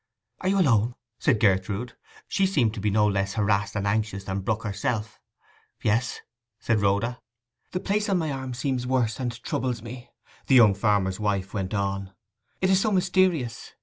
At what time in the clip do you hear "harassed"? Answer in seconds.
3.35-3.75